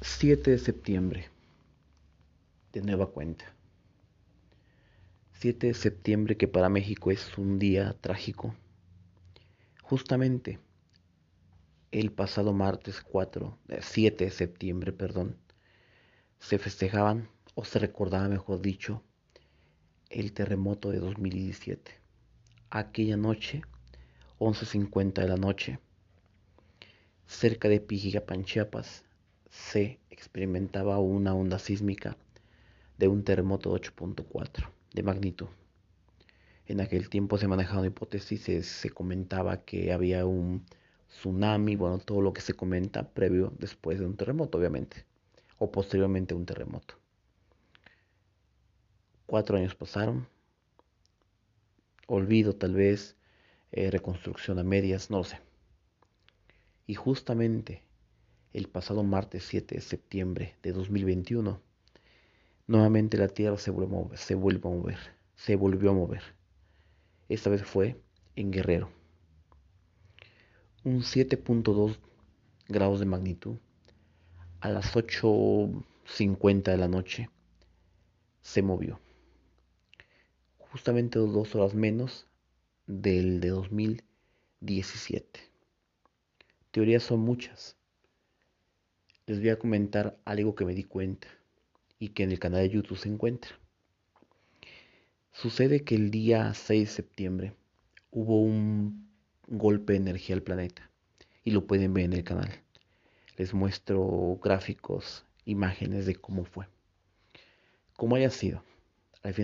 [0.00, 1.28] 7 de septiembre.
[2.72, 3.52] De nueva cuenta.
[5.32, 8.54] 7 de septiembre que para México es un día trágico.
[9.82, 10.60] Justamente
[11.90, 15.36] el pasado martes 4, 7 de septiembre, perdón,
[16.38, 19.02] se festejaban o se recordaba, mejor dicho,
[20.10, 21.90] el terremoto de 2017.
[22.70, 23.62] Aquella noche,
[24.38, 25.80] 11.50 de la noche,
[27.26, 29.04] cerca de Pijigapan, Chiapas,
[29.58, 32.16] se experimentaba una onda sísmica
[32.96, 35.48] de un terremoto de 8.4 de magnitud.
[36.66, 40.64] En aquel tiempo se manejaba una hipótesis, se, comentaba que había un
[41.08, 45.04] tsunami, bueno, todo lo que se comenta previo después de un terremoto, obviamente,
[45.58, 46.94] o posteriormente un terremoto.
[49.26, 50.28] Cuatro años pasaron,
[52.06, 53.16] olvido tal vez,
[53.72, 55.40] eh, reconstrucción a medias, no lo sé.
[56.86, 57.87] Y justamente
[58.52, 61.60] el pasado martes 7 de septiembre de 2021,
[62.66, 64.98] nuevamente la Tierra se vuelve a mover, se, vuelve a mover,
[65.36, 66.22] se volvió a mover.
[67.28, 68.00] Esta vez fue
[68.36, 68.90] en Guerrero.
[70.84, 71.98] Un 7.2
[72.68, 73.58] grados de magnitud
[74.60, 77.30] a las 8.50 de la noche
[78.40, 79.00] se movió.
[80.58, 82.26] Justamente dos horas menos
[82.86, 85.40] del de 2017.
[86.70, 87.77] Teorías son muchas
[89.28, 91.28] les voy a comentar algo que me di cuenta
[91.98, 93.50] y que en el canal de YouTube se encuentra.
[95.32, 97.52] Sucede que el día 6 de septiembre
[98.10, 99.06] hubo un
[99.46, 100.90] golpe de energía al planeta
[101.44, 102.48] y lo pueden ver en el canal.
[103.36, 106.66] Les muestro gráficos, imágenes de cómo fue.
[107.96, 108.64] Como haya sido,
[109.22, 109.34] al,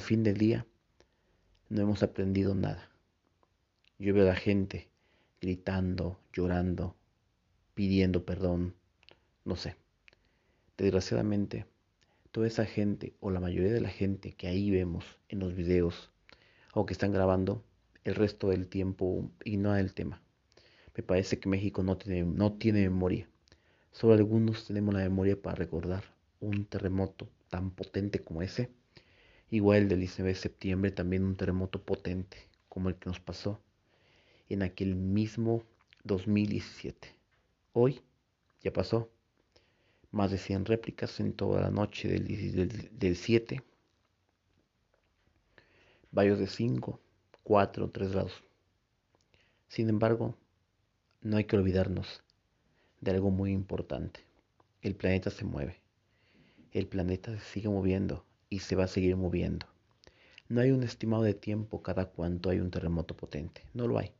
[0.00, 0.66] fin del día
[1.68, 2.88] no hemos aprendido nada.
[3.98, 4.88] Yo veo a la gente
[5.40, 6.94] gritando, llorando,
[7.74, 8.76] pidiendo perdón,
[9.44, 9.76] no sé.
[10.76, 11.66] Desgraciadamente,
[12.30, 16.10] toda esa gente o la mayoría de la gente que ahí vemos en los videos
[16.74, 17.62] o que están grabando,
[18.04, 20.22] el resto del tiempo ignora el tema.
[20.96, 23.28] Me parece que México no tiene, no tiene memoria.
[23.92, 26.04] Solo algunos tenemos la memoria para recordar
[26.40, 28.70] un terremoto tan potente como ese.
[29.50, 32.38] Igual el del 19 de septiembre, también un terremoto potente
[32.68, 33.60] como el que nos pasó
[34.48, 35.62] en aquel mismo
[36.04, 37.14] 2017.
[37.74, 38.00] Hoy
[38.62, 39.10] ya pasó
[40.12, 43.62] más de 100 réplicas en toda la noche del, 7,
[46.10, 47.00] varios de 5,
[47.42, 48.44] 4, 3 grados.
[49.68, 50.36] Sin embargo,
[51.22, 52.22] no hay que olvidarnos
[53.00, 54.20] de algo muy importante.
[54.82, 55.80] El planeta se mueve.
[56.72, 59.66] El planeta se sigue moviendo y se va a seguir moviendo.
[60.48, 63.64] No hay un estimado de tiempo cada cuanto hay un terremoto potente.
[63.72, 64.12] No lo hay.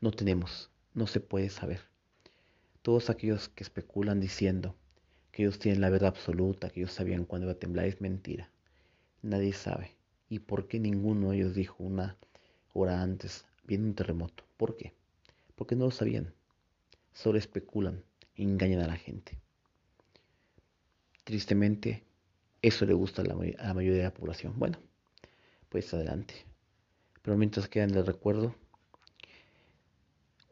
[0.00, 0.70] No tenemos.
[0.94, 1.82] No se puede saber.
[2.80, 4.74] Todos aquellos que especulan diciendo
[5.32, 8.50] que ellos tienen la verdad absoluta, que ellos sabían cuándo iba a temblar, es mentira.
[9.22, 9.96] Nadie sabe.
[10.28, 12.16] ¿Y por qué ninguno de ellos dijo una
[12.74, 14.44] hora antes, viene un terremoto?
[14.58, 14.92] ¿Por qué?
[15.56, 16.34] Porque no lo sabían.
[17.14, 18.04] Solo especulan,
[18.36, 19.38] engañan a la gente.
[21.24, 22.04] Tristemente,
[22.60, 24.58] eso le gusta a la, mayoría de la población.
[24.58, 24.78] Bueno,
[25.70, 26.34] pues adelante.
[27.22, 28.54] Pero mientras queda en recuerdo,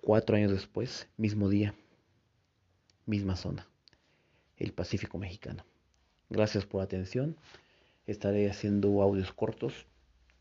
[0.01, 1.75] cuatro años después, mismo día,
[3.05, 3.71] misma zona
[4.61, 5.65] el Pacífico mexicano.
[6.29, 7.37] Gracias por la atención.
[8.07, 9.87] Estaré haciendo audios cortos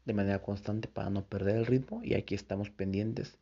[0.05, 3.37] de manera constante para no perder el ritmo y aquí estamos pendientes.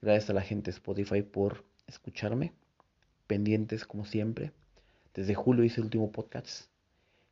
[0.00, 2.52] Gracias a la gente de Spotify por escucharme.
[3.26, 4.52] Pendientes como siempre.
[5.14, 6.66] Desde julio hice el último podcast.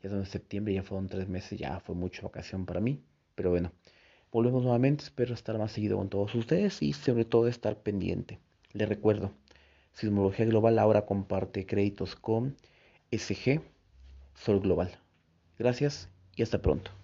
[0.03, 3.01] Ya son septiembre, ya fueron tres meses, ya fue mucha vacación para mí.
[3.35, 3.73] Pero bueno,
[4.33, 5.05] volvemos nuevamente.
[5.05, 8.39] Espero estar más seguido con todos ustedes y sobre todo estar pendiente.
[8.73, 9.33] Les recuerdo,
[9.93, 12.57] Sismología Global ahora comparte créditos con
[13.11, 13.61] SG
[14.35, 14.99] Sol Global.
[15.59, 17.00] Gracias y hasta pronto.